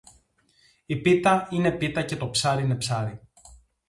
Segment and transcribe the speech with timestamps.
[0.85, 3.21] Η πίτα είναι πίτα και το ψάρι είναι ψάρι.